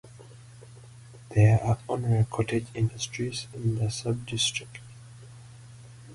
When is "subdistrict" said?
3.91-4.79